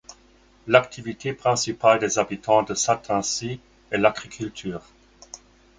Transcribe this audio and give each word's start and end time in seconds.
L'activité 0.65 1.31
principale 1.31 1.99
des 1.99 2.17
habitants 2.17 2.63
de 2.63 2.73
Šatrinci 2.73 3.59
est 3.91 3.97
l'agriculture. 3.99 4.81